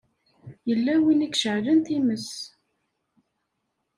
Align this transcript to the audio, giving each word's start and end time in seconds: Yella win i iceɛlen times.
Yella 0.67 0.93
win 1.03 1.25
i 1.25 1.29
iceɛlen 1.33 1.79
times. 1.87 2.27